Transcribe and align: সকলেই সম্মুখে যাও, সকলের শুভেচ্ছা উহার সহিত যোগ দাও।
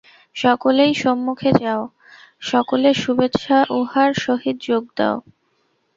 সকলেই 0.35 0.93
সম্মুখে 0.93 1.51
যাও, 1.61 1.81
সকলের 2.41 2.95
শুভেচ্ছা 2.95 3.57
উহার 3.79 4.11
সহিত 4.23 4.57
যোগ 4.61 4.83
দাও। 4.97 5.17